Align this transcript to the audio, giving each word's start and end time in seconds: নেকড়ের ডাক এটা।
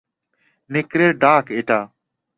নেকড়ের 0.69 1.11
ডাক 1.17 1.45
এটা। 1.51 1.79